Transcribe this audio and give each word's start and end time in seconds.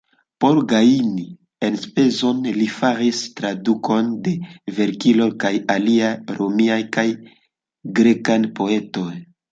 Por 0.43 0.59
gajni 0.69 1.25
enspezon 1.67 2.39
li 2.55 2.65
faris 2.77 3.19
tradukojn 3.41 4.09
de 4.29 4.33
Vergilio 4.79 5.29
kaj 5.45 5.53
aliaj 5.77 6.11
romiaj 6.41 6.83
kaj 6.99 7.07
grekaj 8.01 8.41
poetoj. 8.61 9.11